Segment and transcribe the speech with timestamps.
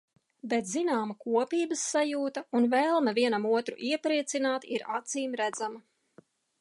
[0.53, 6.27] Bet zināma kopības sajūta un vēlme vienam otru iepriecināt ir acīmredzama.